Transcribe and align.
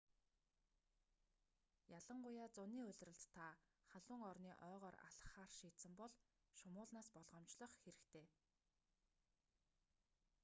ялангуяа 1.97 2.47
зуны 2.55 2.79
улиралд 2.91 3.21
та 3.35 3.45
халуун 3.91 4.21
орны 4.31 4.51
ойгоор 4.67 4.95
алхахаар 5.07 5.51
шийдсэн 5.59 5.93
бол 6.01 6.11
шумуулнаас 6.57 7.07
болгоомжлох 7.15 7.71
хэрэгтэй 7.81 8.25